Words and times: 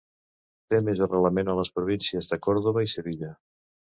Té 0.73 0.79
més 0.85 1.01
arrelament 1.07 1.51
a 1.51 1.55
les 1.59 1.69
províncies 1.77 2.31
de 2.31 2.39
Còrdova 2.47 2.85
i 2.87 2.93
Sevilla. 2.97 3.33